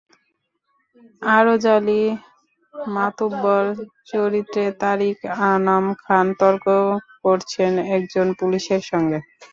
আরজ 1.21 1.63
আলী 1.75 2.01
মাতুব্বর 2.93 3.63
চরিত্রে 4.11 4.63
তারিক 4.81 5.17
আনাম 5.49 5.85
খান 6.03 6.25
তর্ক 6.39 6.65
করছেন 7.23 7.71
একজন 7.95 8.27
পুলিশের 8.39 8.81
সঙ্গে। 8.91 9.19